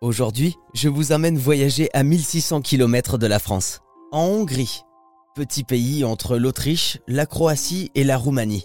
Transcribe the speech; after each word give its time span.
Aujourd'hui, 0.00 0.54
je 0.74 0.88
vous 0.88 1.10
emmène 1.10 1.36
voyager 1.36 1.90
à 1.92 2.04
1600 2.04 2.60
km 2.60 3.18
de 3.18 3.26
la 3.26 3.40
France, 3.40 3.80
en 4.12 4.26
Hongrie, 4.26 4.82
petit 5.34 5.64
pays 5.64 6.04
entre 6.04 6.36
l'Autriche, 6.36 6.98
la 7.08 7.26
Croatie 7.26 7.90
et 7.96 8.04
la 8.04 8.16
Roumanie. 8.16 8.64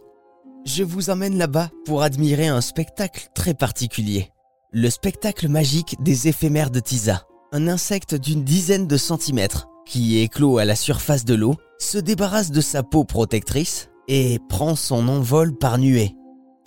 Je 0.64 0.84
vous 0.84 1.10
emmène 1.10 1.40
là-bas 1.40 1.72
pour 1.86 2.04
admirer 2.04 2.46
un 2.46 2.62
spectacle 2.62 3.30
très 3.34 3.56
particulier. 3.56 4.30
Le 4.72 4.92
spectacle 4.92 5.48
magique 5.48 5.96
des 6.04 6.28
éphémères 6.28 6.70
de 6.70 6.80
Tisa, 6.80 7.26
un 7.52 7.68
insecte 7.68 8.14
d'une 8.14 8.44
dizaine 8.44 8.86
de 8.86 8.98
centimètres 8.98 9.70
qui 9.88 10.20
éclot 10.20 10.60
à 10.60 10.66
la 10.66 10.76
surface 10.76 11.26
de 11.26 11.34
l'eau, 11.34 11.56
se 11.80 11.98
débarrasse 11.98 12.52
de 12.52 12.62
sa 12.62 12.84
peau 12.84 13.06
protectrice 13.06 13.90
et 14.08 14.38
prend 14.50 14.76
son 14.76 15.08
envol 15.08 15.58
par 15.58 15.80
nuées 15.80 16.16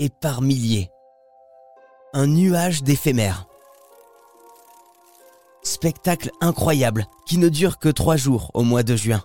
et 0.00 0.08
par 0.08 0.42
milliers. 0.42 0.90
Un 2.14 2.26
nuage 2.26 2.82
d'éphémères. 2.82 3.46
Spectacle 5.76 6.30
incroyable 6.40 7.02
qui 7.26 7.36
ne 7.38 7.50
dure 7.50 7.78
que 7.78 7.90
trois 7.90 8.16
jours 8.16 8.50
au 8.54 8.62
mois 8.62 8.82
de 8.82 8.96
juin. 8.96 9.20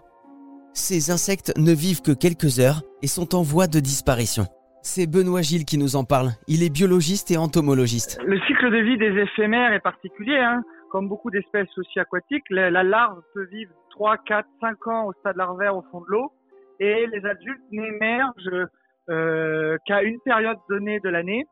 Ces 0.73 1.09
insectes 1.09 1.53
ne 1.57 1.71
vivent 1.71 2.01
que 2.01 2.11
quelques 2.11 2.59
heures 2.59 2.81
et 3.01 3.07
sont 3.07 3.35
en 3.35 3.41
voie 3.41 3.67
de 3.67 3.79
disparition. 3.79 4.43
C'est 4.83 5.07
Benoît 5.09 5.43
Gilles 5.43 5.63
qui 5.63 5.77
nous 5.77 5.95
en 5.95 6.03
parle. 6.03 6.31
Il 6.49 6.61
est 6.61 6.69
biologiste 6.69 7.31
et 7.31 7.37
entomologiste. 7.37 8.19
Le 8.25 8.37
cycle 8.41 8.69
de 8.69 8.79
vie 8.79 8.97
des 8.97 9.17
éphémères 9.21 9.71
est 9.71 9.79
particulier. 9.79 10.39
Hein. 10.39 10.61
Comme 10.89 11.07
beaucoup 11.07 11.31
d'espèces 11.31 11.71
aussi 11.77 11.97
aquatiques, 12.01 12.43
la, 12.49 12.69
la, 12.69 12.83
larve 12.83 13.21
peut 13.33 13.45
vivre 13.45 13.71
3, 13.91 14.17
4, 14.17 14.45
5 14.59 14.87
ans 14.87 15.05
au 15.05 15.13
stade 15.21 15.37
larvaire 15.37 15.77
au 15.77 15.85
fond 15.89 16.01
de 16.01 16.07
l'eau 16.09 16.33
et 16.81 17.07
les 17.07 17.25
adultes 17.25 17.63
n'émergent 17.71 18.67
euh, 19.09 19.77
qu'à 19.85 20.03
une 20.03 20.19
période 20.19 20.57
donnée 20.67 20.99
de 20.99 21.07
l'année. 21.07 21.45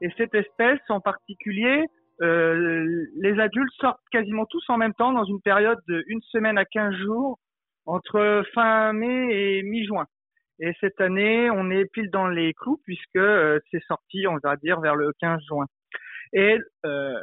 Et 0.00 0.08
cette 0.16 0.34
espèce 0.34 0.80
en 0.88 1.00
particulier, 1.00 1.84
les 2.20 3.40
adultes 3.40 3.72
sortent 3.80 4.00
quasiment 4.10 4.46
tous 4.46 4.64
en 4.68 4.78
même 4.78 4.94
temps 4.94 5.12
dans 5.12 5.24
une 5.24 5.40
période 5.40 5.78
de 5.88 6.04
une 6.06 6.22
semaine 6.22 6.58
à 6.58 6.64
15 6.64 6.94
jours 6.96 7.38
entre 7.86 8.44
fin 8.52 8.92
mai 8.92 9.28
et 9.30 9.62
mi-juin. 9.62 10.06
Et 10.58 10.72
cette 10.80 11.00
année, 11.00 11.50
on 11.50 11.70
est 11.70 11.84
pile 11.92 12.10
dans 12.10 12.28
les 12.28 12.54
clous 12.54 12.80
puisque 12.84 13.16
euh, 13.16 13.60
c'est 13.70 13.82
sorti, 13.84 14.26
on 14.26 14.38
va 14.42 14.56
dire, 14.56 14.80
vers 14.80 14.96
le 14.96 15.12
15 15.20 15.40
juin. 15.46 15.66
Et 16.32 16.58
euh, 16.84 17.20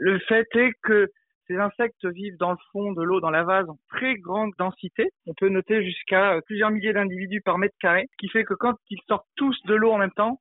le 0.00 0.18
fait 0.20 0.46
est 0.56 0.72
que 0.82 1.08
ces 1.46 1.56
insectes 1.56 2.04
vivent 2.06 2.36
dans 2.38 2.50
le 2.50 2.58
fond 2.72 2.92
de 2.92 3.02
l'eau, 3.02 3.20
dans 3.20 3.30
la 3.30 3.44
vase, 3.44 3.68
en 3.68 3.78
très 3.88 4.16
grande 4.16 4.52
densité. 4.58 5.10
On 5.26 5.34
peut 5.34 5.48
noter 5.48 5.84
jusqu'à 5.84 6.40
plusieurs 6.46 6.70
milliers 6.70 6.92
d'individus 6.92 7.40
par 7.40 7.58
mètre 7.58 7.76
carré, 7.80 8.06
ce 8.12 8.16
qui 8.18 8.28
fait 8.28 8.44
que 8.44 8.54
quand 8.54 8.74
ils 8.90 9.00
sortent 9.08 9.26
tous 9.36 9.56
de 9.66 9.74
l'eau 9.74 9.92
en 9.92 9.98
même 9.98 10.12
temps, 10.12 10.40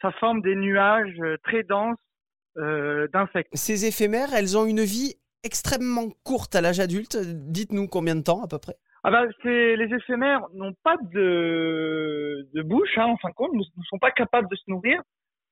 ça 0.00 0.10
forme 0.12 0.42
des 0.42 0.56
nuages 0.56 1.20
très 1.44 1.62
denses 1.64 1.98
euh, 1.98 2.07
d'insectes. 3.12 3.50
Ces 3.54 3.86
éphémères, 3.86 4.34
elles 4.34 4.58
ont 4.58 4.66
une 4.66 4.82
vie 4.82 5.14
extrêmement 5.44 6.08
courte 6.24 6.54
à 6.54 6.60
l'âge 6.60 6.80
adulte. 6.80 7.16
Dites-nous 7.16 7.88
combien 7.88 8.16
de 8.16 8.22
temps 8.22 8.42
à 8.42 8.48
peu 8.48 8.58
près 8.58 8.76
ah 9.04 9.10
bah, 9.10 9.26
c'est 9.42 9.76
les 9.76 9.94
éphémères 9.94 10.42
n'ont 10.54 10.74
pas 10.82 10.96
de, 11.12 12.48
de 12.52 12.62
bouche, 12.62 12.98
hein, 12.98 13.06
en 13.06 13.16
fin 13.16 13.28
de 13.28 13.34
compte, 13.34 13.52
ne, 13.52 13.62
sont 13.88 13.98
pas 13.98 14.10
capables 14.10 14.48
de 14.50 14.56
se 14.56 14.64
nourrir, 14.68 15.00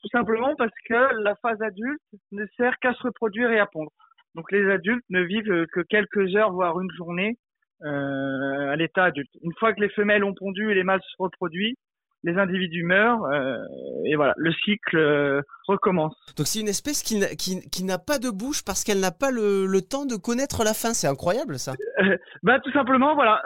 tout 0.03 0.09
simplement 0.09 0.55
parce 0.57 0.75
que 0.89 1.23
la 1.23 1.37
phase 1.37 1.63
adulte 1.63 2.03
ne 2.33 2.45
sert 2.57 2.77
qu'à 2.81 2.93
se 2.95 3.03
reproduire 3.05 3.51
et 3.53 3.61
à 3.61 3.67
pondre. 3.67 3.93
Donc 4.35 4.51
les 4.51 4.69
adultes 4.71 5.05
ne 5.11 5.23
vivent 5.23 5.67
que 5.73 5.81
quelques 5.81 6.35
heures, 6.35 6.53
voire 6.53 6.79
une 6.81 6.91
journée 6.91 7.39
euh, 7.83 8.71
à 8.71 8.77
l'état 8.77 9.05
adulte. 9.05 9.31
Une 9.43 9.55
fois 9.59 9.73
que 9.73 9.81
les 9.81 9.91
femelles 9.91 10.25
ont 10.25 10.35
pondu 10.35 10.71
et 10.71 10.75
les 10.75 10.85
mâles 10.85 11.03
se 11.03 11.23
reproduisent, 11.23 11.77
les 12.27 12.39
individus 12.39 12.83
meurent 12.83 13.25
euh, 13.25 13.57
et 14.05 14.17
voilà, 14.17 14.35
le 14.37 14.53
cycle 14.53 14.97
euh, 14.99 15.43
recommence. 15.69 16.15
Donc 16.37 16.47
c'est 16.47 16.61
une 16.61 16.69
espèce 16.69 17.03
qui, 17.03 17.21
qui, 17.37 17.85
n'a 17.85 17.99
pas 17.99 18.19
de 18.19 18.31
bouche 18.31 18.65
parce 18.65 18.83
qu'elle 18.83 18.99
n'a 18.99 19.13
pas 19.13 19.31
le, 19.31 19.67
le, 19.67 19.81
temps 19.81 20.07
de 20.07 20.17
connaître 20.17 20.65
la 20.65 20.75
faim. 20.75 20.93
C'est 20.93 21.07
incroyable 21.07 21.59
ça. 21.59 21.75
Euh, 22.01 22.17
bah 22.43 22.59
tout 22.59 22.73
simplement 22.73 23.15
voilà, 23.15 23.41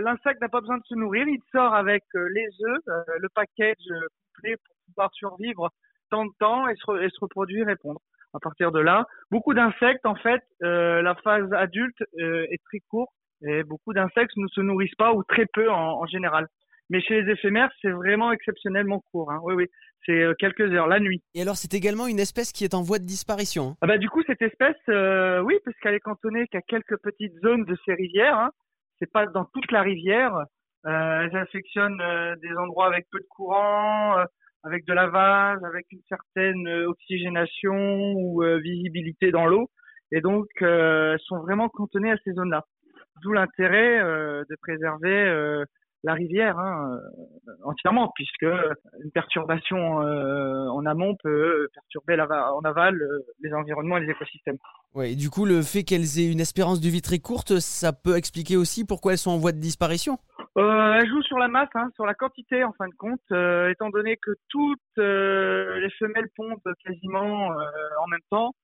l'insecte 0.00 0.40
n'a 0.40 0.48
pas 0.48 0.60
besoin 0.60 0.78
de 0.78 0.84
se 0.84 0.94
nourrir, 0.94 1.28
il 1.28 1.40
sort 1.52 1.74
avec 1.74 2.02
les 2.14 2.48
œufs, 2.66 3.04
le 3.20 3.28
package 3.28 3.86
complet 4.34 4.56
pour 4.56 4.74
pouvoir 4.86 5.10
survivre 5.12 5.68
tant 6.10 6.24
de 6.24 6.32
temps 6.40 6.66
et 6.68 6.74
se, 6.74 7.04
et 7.04 7.10
se 7.10 7.20
reproduire 7.20 7.68
et 7.68 7.76
pondre. 7.76 8.00
À 8.34 8.40
partir 8.40 8.72
de 8.72 8.80
là, 8.80 9.06
beaucoup 9.30 9.52
d'insectes 9.52 10.06
en 10.06 10.14
fait, 10.14 10.42
la 10.60 11.14
phase 11.22 11.52
adulte 11.52 12.02
est 12.18 12.62
très 12.64 12.80
courte 12.88 13.12
et 13.42 13.62
beaucoup 13.64 13.92
d'insectes 13.92 14.36
ne 14.36 14.48
se 14.48 14.62
nourrissent 14.62 14.94
pas 14.96 15.12
ou 15.12 15.22
très 15.24 15.46
peu 15.46 15.70
en, 15.70 16.00
en 16.00 16.06
général. 16.06 16.48
Mais 16.92 17.00
chez 17.00 17.22
les 17.22 17.32
éphémères, 17.32 17.70
c'est 17.80 17.90
vraiment 17.90 18.32
exceptionnellement 18.32 19.02
court. 19.10 19.32
Hein. 19.32 19.40
Oui, 19.44 19.54
oui, 19.54 19.66
c'est 20.04 20.22
euh, 20.22 20.34
quelques 20.38 20.70
heures, 20.74 20.88
la 20.88 21.00
nuit. 21.00 21.22
Et 21.34 21.40
alors, 21.40 21.56
c'est 21.56 21.72
également 21.72 22.06
une 22.06 22.18
espèce 22.18 22.52
qui 22.52 22.64
est 22.64 22.74
en 22.74 22.82
voie 22.82 22.98
de 22.98 23.06
disparition. 23.06 23.70
Hein. 23.70 23.76
Ah 23.80 23.86
bah 23.86 23.96
du 23.96 24.10
coup, 24.10 24.22
cette 24.26 24.42
espèce, 24.42 24.76
euh, 24.90 25.40
oui, 25.40 25.54
parce 25.64 25.74
qu'elle 25.78 25.94
est 25.94 26.00
cantonnée 26.00 26.46
qu'à 26.48 26.60
quelques 26.60 26.98
petites 26.98 27.32
zones 27.42 27.64
de 27.64 27.78
ces 27.86 27.94
rivières. 27.94 28.36
Hein. 28.36 28.50
C'est 28.98 29.10
pas 29.10 29.24
dans 29.24 29.46
toute 29.46 29.72
la 29.72 29.80
rivière. 29.80 30.36
Euh, 30.84 31.22
elles 31.22 31.34
affectionnent 31.34 32.02
euh, 32.02 32.36
des 32.42 32.54
endroits 32.58 32.88
avec 32.88 33.06
peu 33.10 33.20
de 33.20 33.26
courant, 33.30 34.16
avec 34.62 34.84
de 34.84 34.92
lavage, 34.92 35.60
avec 35.64 35.86
une 35.92 36.02
certaine 36.10 36.68
oxygénation 36.88 38.12
ou 38.16 38.42
visibilité 38.62 39.30
dans 39.30 39.46
l'eau. 39.46 39.70
Et 40.10 40.20
donc, 40.20 40.46
elles 40.60 41.18
sont 41.20 41.38
vraiment 41.38 41.70
cantonnées 41.70 42.12
à 42.12 42.18
ces 42.22 42.32
zones-là. 42.34 42.64
D'où 43.22 43.32
l'intérêt 43.32 43.98
de 43.98 44.56
préserver 44.60 45.64
la 46.04 46.14
rivière 46.14 46.58
hein, 46.58 46.98
euh, 47.48 47.52
entièrement, 47.64 48.12
puisque 48.14 48.42
une 48.42 49.10
perturbation 49.12 50.02
euh, 50.02 50.68
en 50.68 50.84
amont 50.86 51.16
peut 51.22 51.68
perturber 51.74 52.16
la, 52.16 52.54
en 52.54 52.60
aval 52.60 53.00
euh, 53.00 53.20
les 53.40 53.52
environnements 53.52 53.98
et 53.98 54.00
les 54.00 54.10
écosystèmes. 54.10 54.58
Ouais, 54.94 55.12
et 55.12 55.16
du 55.16 55.30
coup, 55.30 55.44
le 55.44 55.62
fait 55.62 55.84
qu'elles 55.84 56.18
aient 56.18 56.30
une 56.30 56.40
espérance 56.40 56.80
de 56.80 56.88
vie 56.88 57.02
très 57.02 57.18
courte, 57.18 57.60
ça 57.60 57.92
peut 57.92 58.16
expliquer 58.16 58.56
aussi 58.56 58.84
pourquoi 58.84 59.12
elles 59.12 59.18
sont 59.18 59.30
en 59.30 59.38
voie 59.38 59.52
de 59.52 59.60
disparition? 59.60 60.18
Euh, 60.58 60.94
Elles 60.94 61.08
jouent 61.08 61.22
sur 61.22 61.38
la 61.38 61.48
masse, 61.48 61.70
hein, 61.74 61.88
sur 61.94 62.04
la 62.04 62.14
quantité 62.14 62.62
en 62.64 62.72
fin 62.72 62.86
de 62.88 62.94
compte, 62.98 63.22
étant 63.70 63.90
donné 63.90 64.16
que 64.16 64.32
toutes 64.48 64.80
les 64.98 65.90
femelles 65.98 66.28
pondent 66.36 66.60
quasiment 66.84 67.46
en 67.48 68.06
même 68.08 68.20
temps. 68.28 68.54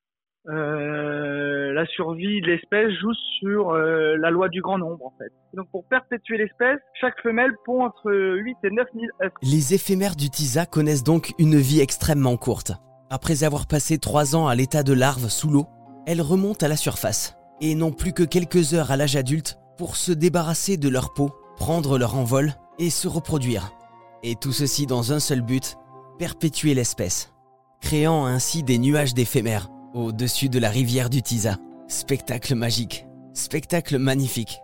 Euh, 0.49 1.75
la 1.75 1.85
survie 1.87 2.41
de 2.41 2.47
l'espèce 2.47 2.91
joue 3.03 3.13
sur 3.39 3.71
euh, 3.71 4.17
la 4.17 4.31
loi 4.31 4.49
du 4.49 4.63
grand 4.63 4.79
nombre 4.79 5.05
en 5.05 5.13
fait. 5.19 5.31
Donc 5.53 5.69
pour 5.71 5.85
perpétuer 5.85 6.39
l'espèce, 6.39 6.79
chaque 6.99 7.21
femelle 7.23 7.53
pond 7.67 7.85
entre 7.85 8.11
8 8.11 8.57
et 8.65 8.71
9 8.71 8.87
000 8.95 9.07
œufs. 9.23 9.33
Les 9.43 9.75
éphémères 9.75 10.17
du 10.17 10.31
tisa 10.31 10.65
connaissent 10.65 11.05
donc 11.05 11.35
une 11.39 11.57
vie 11.57 11.81
extrêmement 11.81 12.37
courte. 12.39 12.73
Après 13.11 13.45
avoir 13.45 13.67
passé 13.67 13.99
3 13.99 14.37
ans 14.37 14.49
à 14.49 14.55
l'état 14.55 14.83
de 14.83 14.95
larve 14.95 15.29
sous 15.29 15.51
l'eau, 15.51 15.67
elles 16.07 16.23
remontent 16.23 16.65
à 16.65 16.69
la 16.69 16.77
surface 16.77 17.37
et 17.61 17.75
n'ont 17.75 17.93
plus 17.93 18.15
que 18.15 18.23
quelques 18.23 18.73
heures 18.73 18.91
à 18.91 18.97
l'âge 18.97 19.17
adulte 19.17 19.59
pour 19.77 19.97
se 19.97 20.13
débarrasser 20.13 20.79
de 20.79 20.89
leur 20.89 21.13
peau, 21.13 21.31
prendre 21.57 21.99
leur 21.99 22.17
envol 22.17 22.53
et 22.79 22.89
se 22.89 23.07
reproduire. 23.07 23.73
Et 24.23 24.35
tout 24.35 24.53
ceci 24.53 24.87
dans 24.87 25.13
un 25.13 25.21
seul 25.21 25.43
but, 25.43 25.77
perpétuer 26.19 26.73
l'espèce, 26.73 27.35
créant 27.83 28.25
ainsi 28.25 28.63
des 28.63 28.79
nuages 28.79 29.13
d'éphémères 29.13 29.69
au-dessus 29.99 30.49
de 30.49 30.59
la 30.59 30.71
rivière 30.71 31.11
du 31.11 31.23
Tisa. 31.23 31.57
Spectacle 31.89 32.55
magique, 32.55 33.07
spectacle 33.35 33.99
magnifique. 33.99 34.61